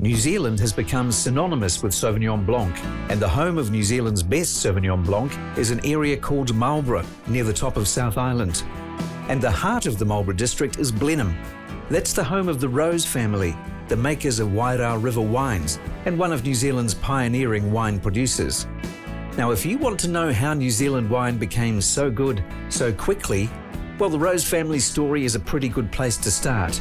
New 0.00 0.14
Zealand 0.14 0.60
has 0.60 0.72
become 0.72 1.10
synonymous 1.10 1.82
with 1.82 1.90
Sauvignon 1.90 2.46
Blanc, 2.46 2.72
and 3.10 3.18
the 3.18 3.28
home 3.28 3.58
of 3.58 3.72
New 3.72 3.82
Zealand's 3.82 4.22
best 4.22 4.64
Sauvignon 4.64 5.04
Blanc 5.04 5.32
is 5.58 5.72
an 5.72 5.84
area 5.84 6.16
called 6.16 6.54
Marlborough, 6.54 7.04
near 7.26 7.42
the 7.42 7.52
top 7.52 7.76
of 7.76 7.88
South 7.88 8.16
Island. 8.16 8.62
And 9.28 9.42
the 9.42 9.50
heart 9.50 9.86
of 9.86 9.98
the 9.98 10.04
Marlborough 10.04 10.36
district 10.36 10.78
is 10.78 10.92
Blenheim. 10.92 11.36
That's 11.90 12.12
the 12.12 12.22
home 12.22 12.48
of 12.48 12.60
the 12.60 12.68
Rose 12.68 13.04
family, 13.04 13.56
the 13.88 13.96
makers 13.96 14.38
of 14.38 14.50
Wairau 14.50 15.02
River 15.02 15.20
wines, 15.20 15.80
and 16.04 16.16
one 16.16 16.32
of 16.32 16.44
New 16.44 16.54
Zealand's 16.54 16.94
pioneering 16.94 17.72
wine 17.72 17.98
producers. 17.98 18.68
Now, 19.36 19.50
if 19.50 19.66
you 19.66 19.78
want 19.78 19.98
to 19.98 20.08
know 20.08 20.32
how 20.32 20.54
New 20.54 20.70
Zealand 20.70 21.10
wine 21.10 21.38
became 21.38 21.80
so 21.80 22.08
good 22.08 22.44
so 22.68 22.92
quickly, 22.92 23.50
well, 23.98 24.10
the 24.10 24.18
Rose 24.18 24.48
family 24.48 24.78
story 24.78 25.24
is 25.24 25.34
a 25.34 25.40
pretty 25.40 25.68
good 25.68 25.90
place 25.90 26.16
to 26.18 26.30
start. 26.30 26.80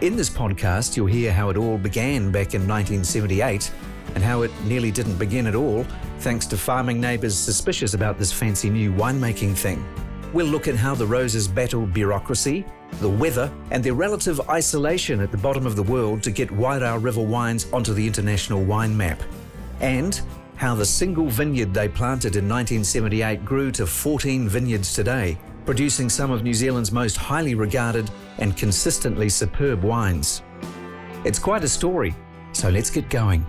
In 0.00 0.16
this 0.16 0.28
podcast, 0.28 0.96
you'll 0.96 1.06
hear 1.06 1.32
how 1.32 1.50
it 1.50 1.56
all 1.56 1.78
began 1.78 2.32
back 2.32 2.54
in 2.54 2.66
1978 2.66 3.70
and 4.16 4.24
how 4.24 4.42
it 4.42 4.50
nearly 4.64 4.90
didn't 4.90 5.16
begin 5.18 5.46
at 5.46 5.54
all, 5.54 5.84
thanks 6.18 6.46
to 6.46 6.56
farming 6.56 7.00
neighbours 7.00 7.36
suspicious 7.38 7.94
about 7.94 8.18
this 8.18 8.32
fancy 8.32 8.68
new 8.68 8.92
winemaking 8.92 9.56
thing. 9.56 9.86
We'll 10.32 10.46
look 10.46 10.66
at 10.66 10.74
how 10.74 10.96
the 10.96 11.06
Roses 11.06 11.46
battled 11.46 11.94
bureaucracy, 11.94 12.66
the 12.94 13.08
weather, 13.08 13.50
and 13.70 13.84
their 13.84 13.94
relative 13.94 14.40
isolation 14.50 15.20
at 15.20 15.30
the 15.30 15.38
bottom 15.38 15.64
of 15.64 15.76
the 15.76 15.82
world 15.84 16.24
to 16.24 16.32
get 16.32 16.48
Wairau 16.50 17.00
River 17.02 17.22
wines 17.22 17.72
onto 17.72 17.94
the 17.94 18.04
international 18.04 18.64
wine 18.64 18.96
map. 18.96 19.22
And 19.80 20.20
how 20.56 20.74
the 20.74 20.84
single 20.84 21.28
vineyard 21.28 21.72
they 21.72 21.88
planted 21.88 22.34
in 22.34 22.48
1978 22.48 23.44
grew 23.44 23.70
to 23.70 23.86
14 23.86 24.48
vineyards 24.48 24.92
today, 24.92 25.38
producing 25.64 26.08
some 26.08 26.30
of 26.30 26.42
New 26.42 26.54
Zealand's 26.54 26.92
most 26.92 27.16
highly 27.16 27.54
regarded 27.54 28.10
and 28.38 28.56
consistently 28.56 29.28
superb 29.28 29.82
wines. 29.82 30.42
It's 31.24 31.38
quite 31.38 31.64
a 31.64 31.68
story, 31.68 32.14
so 32.52 32.68
let's 32.68 32.90
get 32.90 33.08
going. 33.08 33.46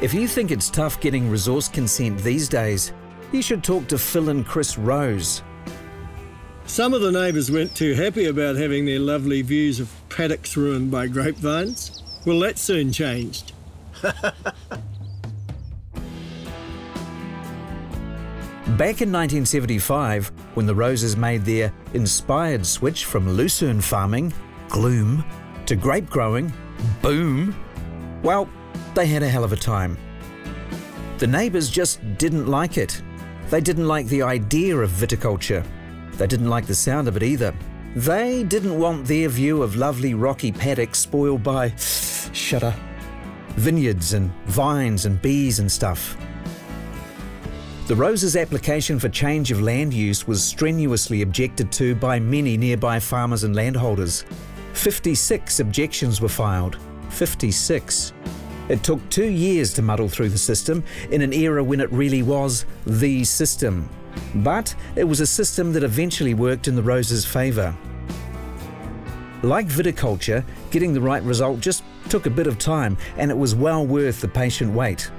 If 0.00 0.12
you 0.12 0.26
think 0.26 0.50
it's 0.50 0.68
tough 0.68 1.00
getting 1.00 1.30
resource 1.30 1.68
consent 1.68 2.18
these 2.18 2.48
days, 2.48 2.92
you 3.30 3.42
should 3.42 3.62
talk 3.62 3.86
to 3.88 3.98
Phil 3.98 4.30
and 4.30 4.44
Chris 4.44 4.76
Rose. 4.76 5.42
Some 6.66 6.94
of 6.94 7.00
the 7.00 7.12
neighbours 7.12 7.50
weren't 7.50 7.74
too 7.74 7.94
happy 7.94 8.26
about 8.26 8.56
having 8.56 8.84
their 8.84 8.98
lovely 8.98 9.42
views 9.42 9.78
of 9.78 9.92
paddocks 10.08 10.56
ruined 10.56 10.90
by 10.90 11.06
grapevines. 11.06 12.02
Well, 12.26 12.40
that 12.40 12.58
soon 12.58 12.92
changed. 12.92 13.52
Back 14.02 14.34
in 19.02 19.12
1975, 19.12 20.32
when 20.54 20.66
the 20.66 20.74
Roses 20.74 21.16
made 21.16 21.44
their 21.44 21.72
inspired 21.94 22.66
switch 22.66 23.04
from 23.04 23.30
lucerne 23.30 23.80
farming, 23.80 24.32
gloom, 24.68 25.24
to 25.66 25.76
grape 25.76 26.08
growing, 26.10 26.52
boom, 27.00 27.54
well, 28.22 28.48
they 28.94 29.06
had 29.06 29.22
a 29.22 29.28
hell 29.28 29.44
of 29.44 29.52
a 29.52 29.56
time. 29.56 29.96
The 31.18 31.26
neighbours 31.26 31.70
just 31.70 32.00
didn't 32.18 32.46
like 32.46 32.78
it. 32.78 33.00
They 33.48 33.60
didn't 33.60 33.88
like 33.88 34.06
the 34.06 34.22
idea 34.22 34.76
of 34.76 34.90
viticulture. 34.90 35.64
They 36.12 36.26
didn't 36.26 36.50
like 36.50 36.66
the 36.66 36.74
sound 36.74 37.08
of 37.08 37.16
it 37.16 37.22
either. 37.22 37.54
They 37.94 38.42
didn't 38.44 38.78
want 38.78 39.06
their 39.06 39.28
view 39.28 39.62
of 39.62 39.76
lovely 39.76 40.14
rocky 40.14 40.50
paddocks 40.50 40.98
spoiled 40.98 41.42
by, 41.42 41.74
shudder, 41.76 42.74
vineyards 43.50 44.14
and 44.14 44.32
vines 44.46 45.04
and 45.04 45.20
bees 45.20 45.58
and 45.58 45.70
stuff. 45.70 46.16
The 47.88 47.96
Roses' 47.96 48.36
application 48.36 49.00
for 49.00 49.08
change 49.08 49.50
of 49.50 49.60
land 49.60 49.92
use 49.92 50.24
was 50.24 50.42
strenuously 50.44 51.22
objected 51.22 51.72
to 51.72 51.96
by 51.96 52.20
many 52.20 52.56
nearby 52.56 53.00
farmers 53.00 53.42
and 53.42 53.56
landholders. 53.56 54.24
56 54.74 55.58
objections 55.58 56.20
were 56.20 56.28
filed. 56.28 56.78
56. 57.10 58.12
It 58.68 58.84
took 58.84 59.06
two 59.10 59.28
years 59.28 59.74
to 59.74 59.82
muddle 59.82 60.08
through 60.08 60.28
the 60.28 60.38
system 60.38 60.84
in 61.10 61.22
an 61.22 61.32
era 61.32 61.62
when 61.62 61.80
it 61.80 61.90
really 61.90 62.22
was 62.22 62.66
the 62.86 63.24
system. 63.24 63.88
But 64.36 64.72
it 64.94 65.04
was 65.04 65.18
a 65.18 65.26
system 65.26 65.72
that 65.72 65.82
eventually 65.82 66.34
worked 66.34 66.68
in 66.68 66.76
the 66.76 66.82
Roses' 66.84 67.24
favour. 67.24 67.76
Like 69.42 69.66
viticulture, 69.66 70.44
getting 70.70 70.94
the 70.94 71.00
right 71.00 71.22
result 71.24 71.58
just 71.58 71.82
took 72.08 72.26
a 72.26 72.30
bit 72.30 72.46
of 72.46 72.60
time 72.60 72.96
and 73.16 73.28
it 73.28 73.36
was 73.36 73.56
well 73.56 73.84
worth 73.84 74.20
the 74.20 74.28
patient 74.28 74.72
wait. 74.72 75.10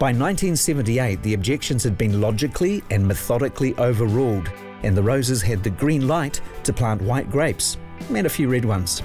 By 0.00 0.12
1978, 0.12 1.22
the 1.22 1.34
objections 1.34 1.84
had 1.84 1.98
been 1.98 2.22
logically 2.22 2.82
and 2.90 3.06
methodically 3.06 3.74
overruled, 3.76 4.50
and 4.82 4.96
the 4.96 5.02
Roses 5.02 5.42
had 5.42 5.62
the 5.62 5.68
green 5.68 6.08
light 6.08 6.40
to 6.64 6.72
plant 6.72 7.02
white 7.02 7.30
grapes 7.30 7.76
and 8.08 8.26
a 8.26 8.30
few 8.30 8.48
red 8.48 8.64
ones. 8.64 9.02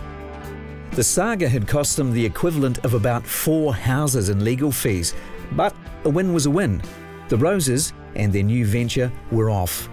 The 0.91 1.03
saga 1.03 1.49
had 1.49 1.67
cost 1.67 1.97
them 1.97 2.13
the 2.13 2.25
equivalent 2.25 2.85
of 2.85 2.93
about 2.93 3.27
four 3.27 3.75
houses 3.75 4.29
in 4.29 4.45
legal 4.45 4.71
fees, 4.71 5.13
but 5.51 5.75
a 6.05 6.09
win 6.09 6.33
was 6.33 6.45
a 6.45 6.49
win. 6.49 6.81
The 7.27 7.35
Roses 7.39 7.91
and 8.15 8.31
their 8.31 8.43
new 8.43 8.65
venture 8.65 9.11
were 9.31 9.49
off. 9.49 9.89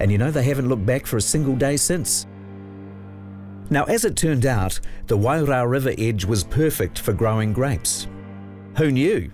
And 0.00 0.12
you 0.12 0.18
know, 0.18 0.30
they 0.30 0.42
haven't 0.42 0.68
looked 0.68 0.84
back 0.84 1.06
for 1.06 1.16
a 1.16 1.22
single 1.22 1.56
day 1.56 1.78
since. 1.78 2.26
Now, 3.70 3.84
as 3.84 4.04
it 4.04 4.16
turned 4.16 4.44
out, 4.44 4.80
the 5.06 5.16
Wairau 5.16 5.66
River 5.66 5.94
edge 5.96 6.26
was 6.26 6.44
perfect 6.44 6.98
for 6.98 7.14
growing 7.14 7.54
grapes. 7.54 8.06
Who 8.76 8.90
knew? 8.90 9.30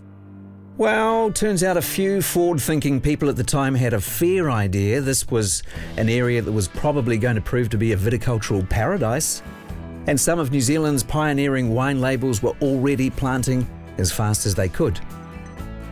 Well, 0.79 1.33
turns 1.33 1.65
out 1.65 1.77
a 1.77 1.83
few 1.83 2.23
forward 2.23 2.61
thinking 2.61 3.01
people 3.01 3.29
at 3.29 3.35
the 3.35 3.43
time 3.43 3.75
had 3.75 3.95
a 3.95 4.01
fair 4.01 4.49
idea 4.49 5.01
this 5.01 5.29
was 5.29 5.65
an 5.97 6.09
area 6.09 6.41
that 6.41 6.53
was 6.53 6.69
probably 6.69 7.19
going 7.19 7.35
to 7.35 7.41
prove 7.41 7.69
to 7.71 7.77
be 7.77 7.91
a 7.91 7.97
viticultural 7.97 8.71
paradise. 8.71 9.43
And 10.07 10.21
some 10.21 10.39
of 10.39 10.53
New 10.53 10.61
Zealand's 10.61 11.03
pioneering 11.03 11.75
wine 11.75 12.01
labels 12.01 12.45
were 12.45 12.55
already 12.63 13.11
planting 13.11 13.69
as 13.99 14.13
fast 14.13 14.47
as 14.47 14.55
they 14.55 14.69
could. 14.69 15.01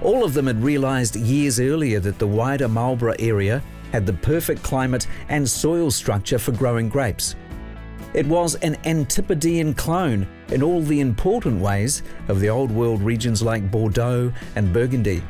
All 0.02 0.22
of 0.22 0.34
them 0.34 0.46
had 0.46 0.62
realised 0.62 1.16
years 1.16 1.58
earlier 1.58 1.98
that 1.98 2.20
the 2.20 2.28
wider 2.28 2.68
Marlborough 2.68 3.16
area 3.18 3.64
had 3.90 4.06
the 4.06 4.12
perfect 4.12 4.62
climate 4.62 5.08
and 5.28 5.50
soil 5.50 5.90
structure 5.90 6.38
for 6.38 6.52
growing 6.52 6.88
grapes. 6.88 7.34
It 8.14 8.24
was 8.24 8.54
an 8.54 8.76
Antipodean 8.84 9.74
clone 9.74 10.28
in 10.48 10.62
all 10.62 10.82
the 10.82 11.00
important 11.00 11.60
ways 11.60 12.02
of 12.28 12.40
the 12.40 12.48
old 12.48 12.70
world 12.70 13.02
regions 13.02 13.42
like 13.42 13.70
Bordeaux 13.70 14.32
and 14.54 14.72
Burgundy. 14.72 15.22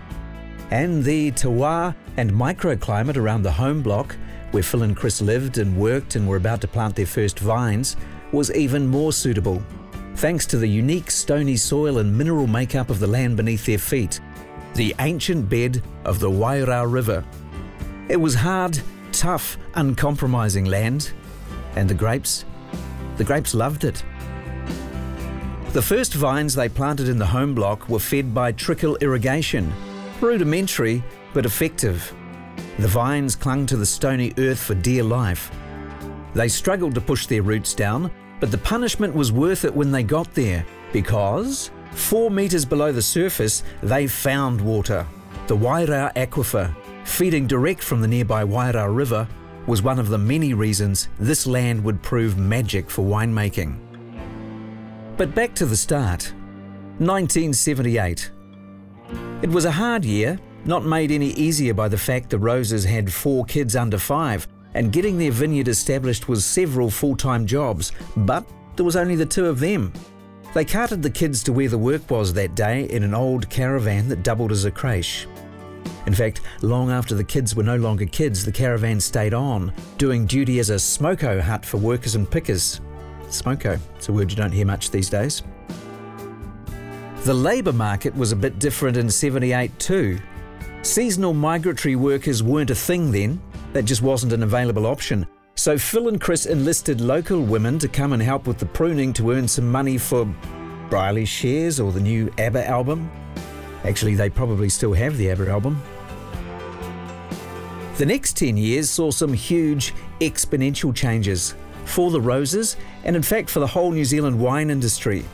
And 0.70 1.02
the 1.04 1.32
terroir 1.32 1.94
and 2.16 2.30
microclimate 2.30 3.16
around 3.16 3.42
the 3.42 3.52
home 3.52 3.82
block, 3.82 4.16
where 4.50 4.62
Phil 4.62 4.82
and 4.82 4.96
Chris 4.96 5.20
lived 5.20 5.58
and 5.58 5.76
worked 5.76 6.16
and 6.16 6.28
were 6.28 6.36
about 6.36 6.60
to 6.62 6.68
plant 6.68 6.96
their 6.96 7.06
first 7.06 7.38
vines, 7.38 7.96
was 8.32 8.52
even 8.54 8.86
more 8.86 9.12
suitable, 9.12 9.62
thanks 10.16 10.46
to 10.46 10.56
the 10.56 10.66
unique 10.66 11.10
stony 11.10 11.56
soil 11.56 11.98
and 11.98 12.16
mineral 12.16 12.46
makeup 12.46 12.90
of 12.90 12.98
the 12.98 13.06
land 13.06 13.36
beneath 13.36 13.64
their 13.66 13.78
feet, 13.78 14.20
the 14.74 14.94
ancient 14.98 15.48
bed 15.48 15.82
of 16.04 16.18
the 16.18 16.30
Wairau 16.30 16.90
River. 16.90 17.24
It 18.08 18.16
was 18.16 18.34
hard, 18.34 18.80
tough, 19.12 19.56
uncompromising 19.74 20.64
land, 20.64 21.12
and 21.76 21.88
the 21.88 21.94
grapes 21.94 22.44
the 23.16 23.24
grapes 23.24 23.54
loved 23.54 23.84
it. 23.84 24.04
The 25.76 25.82
first 25.82 26.14
vines 26.14 26.54
they 26.54 26.70
planted 26.70 27.06
in 27.06 27.18
the 27.18 27.26
home 27.26 27.54
block 27.54 27.90
were 27.90 27.98
fed 27.98 28.32
by 28.32 28.52
trickle 28.52 28.96
irrigation, 29.02 29.70
rudimentary 30.22 31.04
but 31.34 31.44
effective. 31.44 32.14
The 32.78 32.88
vines 32.88 33.36
clung 33.36 33.66
to 33.66 33.76
the 33.76 33.84
stony 33.84 34.32
earth 34.38 34.58
for 34.58 34.74
dear 34.74 35.02
life. 35.02 35.50
They 36.32 36.48
struggled 36.48 36.94
to 36.94 37.02
push 37.02 37.26
their 37.26 37.42
roots 37.42 37.74
down, 37.74 38.10
but 38.40 38.50
the 38.50 38.56
punishment 38.56 39.14
was 39.14 39.32
worth 39.32 39.66
it 39.66 39.76
when 39.76 39.92
they 39.92 40.02
got 40.02 40.32
there 40.32 40.64
because, 40.94 41.70
four 41.90 42.30
metres 42.30 42.64
below 42.64 42.90
the 42.90 43.02
surface, 43.02 43.62
they 43.82 44.06
found 44.06 44.58
water. 44.58 45.06
The 45.46 45.58
Wairau 45.58 46.10
Aquifer, 46.14 46.74
feeding 47.04 47.46
direct 47.46 47.82
from 47.82 48.00
the 48.00 48.08
nearby 48.08 48.44
Wairau 48.44 48.96
River, 48.96 49.28
was 49.66 49.82
one 49.82 49.98
of 49.98 50.08
the 50.08 50.16
many 50.16 50.54
reasons 50.54 51.08
this 51.18 51.46
land 51.46 51.84
would 51.84 52.02
prove 52.02 52.38
magic 52.38 52.88
for 52.88 53.02
winemaking. 53.02 53.85
But 55.16 55.34
back 55.34 55.54
to 55.54 55.64
the 55.64 55.76
start 55.76 56.34
1978. 56.98 58.30
It 59.40 59.48
was 59.48 59.64
a 59.64 59.70
hard 59.70 60.04
year, 60.04 60.38
not 60.66 60.84
made 60.84 61.10
any 61.10 61.30
easier 61.30 61.72
by 61.72 61.88
the 61.88 61.96
fact 61.96 62.28
the 62.28 62.38
Roses 62.38 62.84
had 62.84 63.10
four 63.10 63.46
kids 63.46 63.76
under 63.76 63.96
five, 63.96 64.46
and 64.74 64.92
getting 64.92 65.16
their 65.16 65.30
vineyard 65.30 65.68
established 65.68 66.28
was 66.28 66.44
several 66.44 66.90
full 66.90 67.16
time 67.16 67.46
jobs, 67.46 67.92
but 68.14 68.46
there 68.76 68.84
was 68.84 68.96
only 68.96 69.16
the 69.16 69.24
two 69.24 69.46
of 69.46 69.58
them. 69.58 69.90
They 70.52 70.66
carted 70.66 71.02
the 71.02 71.10
kids 71.10 71.42
to 71.44 71.52
where 71.52 71.70
the 71.70 71.78
work 71.78 72.10
was 72.10 72.34
that 72.34 72.54
day 72.54 72.84
in 72.90 73.02
an 73.02 73.14
old 73.14 73.48
caravan 73.48 74.10
that 74.10 74.22
doubled 74.22 74.52
as 74.52 74.66
a 74.66 74.70
creche. 74.70 75.26
In 76.06 76.12
fact, 76.12 76.42
long 76.60 76.90
after 76.90 77.14
the 77.14 77.24
kids 77.24 77.56
were 77.56 77.62
no 77.62 77.76
longer 77.76 78.04
kids, 78.04 78.44
the 78.44 78.52
caravan 78.52 79.00
stayed 79.00 79.32
on, 79.32 79.72
doing 79.96 80.26
duty 80.26 80.58
as 80.58 80.68
a 80.68 80.74
smoko 80.74 81.40
hut 81.40 81.64
for 81.64 81.78
workers 81.78 82.16
and 82.16 82.30
pickers. 82.30 82.82
Smoko, 83.28 83.78
it's 83.96 84.08
a 84.08 84.12
word 84.12 84.30
you 84.30 84.36
don't 84.36 84.52
hear 84.52 84.66
much 84.66 84.90
these 84.90 85.10
days. 85.10 85.42
The 87.24 87.34
labour 87.34 87.72
market 87.72 88.14
was 88.16 88.32
a 88.32 88.36
bit 88.36 88.58
different 88.58 88.96
in 88.96 89.10
78 89.10 89.76
too. 89.78 90.18
Seasonal 90.82 91.34
migratory 91.34 91.96
workers 91.96 92.42
weren't 92.42 92.70
a 92.70 92.74
thing 92.74 93.10
then, 93.10 93.40
that 93.72 93.84
just 93.84 94.00
wasn't 94.00 94.32
an 94.32 94.42
available 94.42 94.86
option. 94.86 95.26
So 95.56 95.76
Phil 95.76 96.08
and 96.08 96.20
Chris 96.20 96.46
enlisted 96.46 97.00
local 97.00 97.42
women 97.42 97.78
to 97.80 97.88
come 97.88 98.12
and 98.12 98.22
help 98.22 98.46
with 98.46 98.58
the 98.58 98.66
pruning 98.66 99.12
to 99.14 99.32
earn 99.32 99.48
some 99.48 99.70
money 99.70 99.98
for, 99.98 100.24
Brierley 100.88 101.24
Shares 101.24 101.80
or 101.80 101.90
the 101.90 102.00
new 102.00 102.30
ABBA 102.38 102.66
album. 102.66 103.10
Actually, 103.84 104.14
they 104.14 104.30
probably 104.30 104.68
still 104.68 104.92
have 104.92 105.16
the 105.16 105.30
ABBA 105.30 105.48
album. 105.48 105.82
The 107.96 108.06
next 108.06 108.36
10 108.36 108.56
years 108.56 108.90
saw 108.90 109.10
some 109.10 109.32
huge 109.32 109.94
exponential 110.20 110.94
changes 110.94 111.54
for 111.86 112.10
the 112.10 112.20
roses 112.20 112.76
and, 113.04 113.16
in 113.16 113.22
fact, 113.22 113.48
for 113.48 113.60
the 113.60 113.66
whole 113.66 113.90
New 113.90 114.04
Zealand 114.04 114.38
wine 114.38 114.70
industry. 114.70 115.24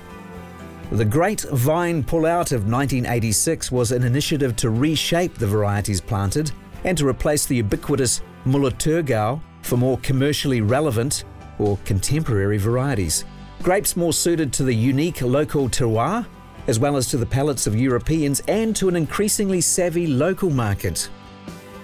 The 0.92 1.04
Great 1.04 1.40
Vine 1.52 2.04
Pullout 2.04 2.52
of 2.52 2.70
1986 2.70 3.72
was 3.72 3.92
an 3.92 4.04
initiative 4.04 4.54
to 4.56 4.70
reshape 4.70 5.34
the 5.34 5.46
varieties 5.46 6.00
planted 6.00 6.52
and 6.84 6.98
to 6.98 7.08
replace 7.08 7.46
the 7.46 7.56
ubiquitous 7.56 8.20
Müller-Thurgau 8.44 9.40
for 9.62 9.76
more 9.76 9.98
commercially 9.98 10.60
relevant 10.60 11.24
or 11.58 11.78
contemporary 11.84 12.58
varieties. 12.58 13.24
Grapes 13.62 13.96
more 13.96 14.12
suited 14.12 14.52
to 14.52 14.64
the 14.64 14.74
unique 14.74 15.22
local 15.22 15.68
terroir, 15.68 16.26
as 16.66 16.78
well 16.78 16.96
as 16.96 17.06
to 17.08 17.16
the 17.16 17.26
palates 17.26 17.66
of 17.66 17.74
Europeans 17.74 18.42
and 18.48 18.74
to 18.76 18.88
an 18.88 18.96
increasingly 18.96 19.60
savvy 19.60 20.06
local 20.06 20.50
market. 20.50 21.08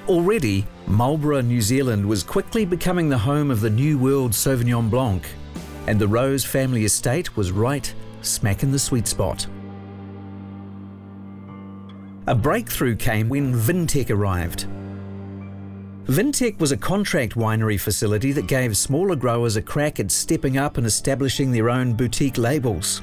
Already, 0.09 0.67
Marlborough, 0.89 1.43
New 1.43 1.61
Zealand 1.61 2.07
was 2.07 2.23
quickly 2.23 2.65
becoming 2.65 3.11
the 3.11 3.19
home 3.19 3.51
of 3.51 3.61
the 3.61 3.69
New 3.69 3.99
World 3.99 4.33
Sauvignon 4.33 4.89
Blanc, 4.89 5.23
and 5.87 5.99
the 5.99 6.09
Rose 6.09 6.47
family 6.47 6.87
estate 6.87 7.37
was 7.37 7.53
right 7.53 7.93
smack 8.23 8.63
in 8.63 8.73
the 8.73 8.79
sweet 8.79 9.07
spot. 9.07 9.47
A 12.27 12.35
breakthrough 12.35 12.97
came 12.97 13.29
when 13.29 13.55
Vintec 13.55 14.11
arrived. 14.11 14.67
Vintec 16.07 16.59
was 16.59 16.73
a 16.73 16.77
contract 16.77 17.35
winery 17.35 17.79
facility 17.79 18.33
that 18.33 18.47
gave 18.47 18.75
smaller 18.75 19.15
growers 19.15 19.57
a 19.57 19.63
crack 19.63 20.01
at 20.01 20.11
stepping 20.11 20.57
up 20.57 20.79
and 20.79 20.87
establishing 20.87 21.53
their 21.53 21.69
own 21.69 21.93
boutique 21.93 22.39
labels. 22.39 23.03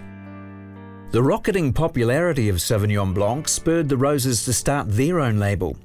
The 1.12 1.22
rocketing 1.22 1.72
popularity 1.72 2.50
of 2.50 2.56
Sauvignon 2.56 3.14
Blanc 3.14 3.48
spurred 3.48 3.90
the 3.90 3.98
Roses 3.98 4.44
to 4.46 4.54
start 4.54 4.90
their 4.90 5.20
own 5.20 5.38
label. 5.38 5.78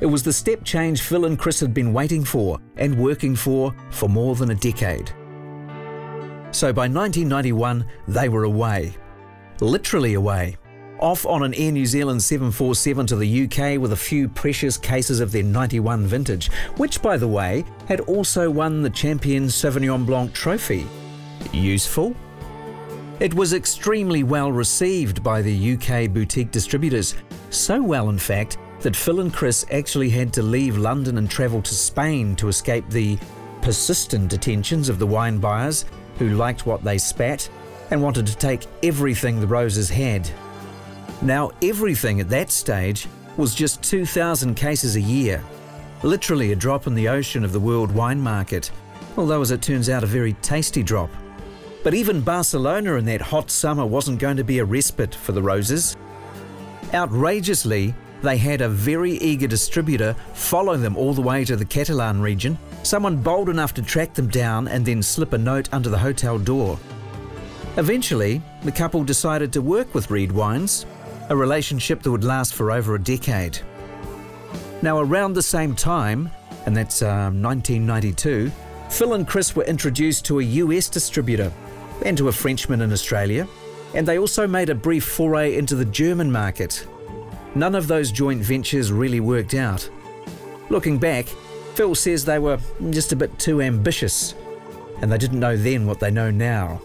It 0.00 0.06
was 0.06 0.22
the 0.22 0.32
step 0.32 0.64
change 0.64 1.02
Phil 1.02 1.26
and 1.26 1.38
Chris 1.38 1.60
had 1.60 1.74
been 1.74 1.92
waiting 1.92 2.24
for 2.24 2.58
and 2.76 2.98
working 2.98 3.36
for 3.36 3.74
for 3.90 4.08
more 4.08 4.34
than 4.34 4.50
a 4.50 4.54
decade. 4.54 5.08
So 6.52 6.72
by 6.72 6.88
1991, 6.88 7.84
they 8.08 8.28
were 8.28 8.44
away. 8.44 8.96
Literally 9.60 10.14
away 10.14 10.56
off 11.00 11.24
on 11.26 11.42
an 11.42 11.54
Air 11.54 11.72
New 11.72 11.86
Zealand 11.86 12.22
747 12.22 13.06
to 13.06 13.16
the 13.16 13.44
UK 13.44 13.80
with 13.80 13.92
a 13.92 13.96
few 13.96 14.28
precious 14.28 14.76
cases 14.76 15.20
of 15.20 15.32
their 15.32 15.42
91 15.42 16.06
vintage, 16.06 16.50
which, 16.76 17.02
by 17.02 17.16
the 17.16 17.26
way, 17.26 17.64
had 17.88 18.00
also 18.00 18.50
won 18.50 18.82
the 18.82 18.90
Champion 18.90 19.44
Sauvignon 19.44 20.04
Blanc 20.04 20.32
trophy. 20.32 20.86
Useful? 21.52 22.14
It 23.18 23.34
was 23.34 23.52
extremely 23.52 24.22
well 24.22 24.52
received 24.52 25.22
by 25.22 25.42
the 25.42 25.74
UK 25.74 26.10
boutique 26.10 26.50
distributors, 26.50 27.14
so 27.50 27.82
well, 27.82 28.10
in 28.10 28.18
fact, 28.18 28.58
that 28.80 28.96
Phil 28.96 29.20
and 29.20 29.32
Chris 29.32 29.66
actually 29.70 30.10
had 30.10 30.32
to 30.32 30.42
leave 30.42 30.78
London 30.78 31.18
and 31.18 31.30
travel 31.30 31.60
to 31.62 31.74
Spain 31.74 32.34
to 32.36 32.48
escape 32.48 32.88
the 32.88 33.18
persistent 33.62 34.32
attentions 34.32 34.88
of 34.88 34.98
the 34.98 35.06
wine 35.06 35.38
buyers 35.38 35.84
who 36.18 36.30
liked 36.30 36.66
what 36.66 36.82
they 36.82 36.98
spat 36.98 37.48
and 37.90 38.02
wanted 38.02 38.26
to 38.26 38.36
take 38.36 38.66
everything 38.82 39.40
the 39.40 39.46
Roses 39.46 39.90
had. 39.90 40.28
Now, 41.22 41.50
everything 41.62 42.20
at 42.20 42.30
that 42.30 42.50
stage 42.50 43.06
was 43.36 43.54
just 43.54 43.82
2,000 43.82 44.54
cases 44.54 44.96
a 44.96 45.00
year, 45.00 45.44
literally 46.02 46.52
a 46.52 46.56
drop 46.56 46.86
in 46.86 46.94
the 46.94 47.08
ocean 47.08 47.44
of 47.44 47.52
the 47.52 47.60
world 47.60 47.90
wine 47.92 48.20
market, 48.20 48.70
although, 49.16 49.42
as 49.42 49.50
it 49.50 49.60
turns 49.60 49.90
out, 49.90 50.02
a 50.02 50.06
very 50.06 50.32
tasty 50.34 50.82
drop. 50.82 51.10
But 51.82 51.94
even 51.94 52.20
Barcelona 52.20 52.94
in 52.94 53.04
that 53.06 53.20
hot 53.20 53.50
summer 53.50 53.84
wasn't 53.84 54.18
going 54.18 54.36
to 54.36 54.44
be 54.44 54.58
a 54.58 54.64
respite 54.64 55.14
for 55.14 55.32
the 55.32 55.42
Roses. 55.42 55.96
Outrageously, 56.92 57.94
they 58.22 58.36
had 58.36 58.60
a 58.60 58.68
very 58.68 59.12
eager 59.12 59.46
distributor 59.46 60.14
follow 60.34 60.76
them 60.76 60.96
all 60.96 61.14
the 61.14 61.22
way 61.22 61.44
to 61.44 61.56
the 61.56 61.64
Catalan 61.64 62.20
region, 62.20 62.58
someone 62.82 63.16
bold 63.16 63.48
enough 63.48 63.74
to 63.74 63.82
track 63.82 64.14
them 64.14 64.28
down 64.28 64.68
and 64.68 64.84
then 64.84 65.02
slip 65.02 65.32
a 65.32 65.38
note 65.38 65.68
under 65.72 65.88
the 65.88 65.98
hotel 65.98 66.38
door. 66.38 66.78
Eventually, 67.76 68.42
the 68.62 68.72
couple 68.72 69.04
decided 69.04 69.52
to 69.52 69.62
work 69.62 69.94
with 69.94 70.10
Reed 70.10 70.32
Wines 70.32 70.86
a 71.30 71.36
relationship 71.36 72.02
that 72.02 72.10
would 72.10 72.24
last 72.24 72.54
for 72.54 72.72
over 72.72 72.96
a 72.96 72.98
decade. 72.98 73.58
Now, 74.82 74.98
around 74.98 75.34
the 75.34 75.42
same 75.42 75.76
time, 75.76 76.28
and 76.66 76.76
that's 76.76 77.02
um, 77.02 77.40
1992, 77.40 78.50
Phil 78.90 79.14
and 79.14 79.26
Chris 79.26 79.54
were 79.54 79.62
introduced 79.64 80.24
to 80.24 80.40
a 80.40 80.42
US 80.42 80.88
distributor 80.88 81.52
and 82.04 82.18
to 82.18 82.28
a 82.28 82.32
Frenchman 82.32 82.82
in 82.82 82.92
Australia, 82.92 83.46
and 83.94 84.06
they 84.06 84.18
also 84.18 84.46
made 84.46 84.70
a 84.70 84.74
brief 84.74 85.04
foray 85.04 85.56
into 85.56 85.76
the 85.76 85.84
German 85.84 86.32
market. 86.32 86.84
None 87.54 87.74
of 87.74 87.88
those 87.88 88.12
joint 88.12 88.42
ventures 88.42 88.92
really 88.92 89.20
worked 89.20 89.54
out. 89.54 89.88
Looking 90.68 90.98
back, 90.98 91.26
Phil 91.74 91.94
says 91.94 92.24
they 92.24 92.38
were 92.38 92.58
just 92.90 93.12
a 93.12 93.16
bit 93.16 93.38
too 93.38 93.60
ambitious, 93.60 94.34
and 95.02 95.10
they 95.10 95.18
didn't 95.18 95.40
know 95.40 95.56
then 95.56 95.86
what 95.86 96.00
they 96.00 96.10
know 96.10 96.30
now. 96.30 96.80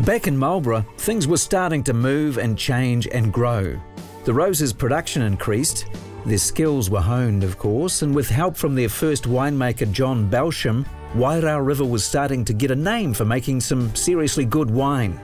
Back 0.00 0.26
in 0.26 0.36
Marlborough, 0.36 0.86
things 0.98 1.26
were 1.26 1.36
starting 1.36 1.82
to 1.84 1.92
move 1.92 2.38
and 2.38 2.56
change 2.56 3.06
and 3.08 3.32
grow. 3.32 3.78
The 4.24 4.34
Roses' 4.34 4.72
production 4.72 5.22
increased, 5.22 5.86
their 6.24 6.38
skills 6.38 6.90
were 6.90 7.00
honed, 7.00 7.42
of 7.42 7.58
course, 7.58 8.02
and 8.02 8.14
with 8.14 8.28
help 8.28 8.56
from 8.56 8.74
their 8.74 8.88
first 8.88 9.24
winemaker 9.24 9.90
John 9.92 10.28
Belsham, 10.28 10.84
Wairau 11.14 11.64
River 11.64 11.84
was 11.84 12.04
starting 12.04 12.44
to 12.44 12.52
get 12.52 12.70
a 12.70 12.76
name 12.76 13.14
for 13.14 13.24
making 13.24 13.60
some 13.60 13.94
seriously 13.94 14.44
good 14.44 14.70
wine. 14.70 15.18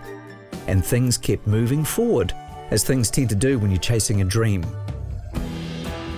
And 0.66 0.84
things 0.84 1.18
kept 1.18 1.46
moving 1.46 1.84
forward, 1.84 2.32
as 2.74 2.84
things 2.84 3.10
tend 3.10 3.30
to 3.30 3.34
do 3.34 3.58
when 3.58 3.70
you're 3.70 3.80
chasing 3.80 4.20
a 4.20 4.24
dream. 4.24 4.60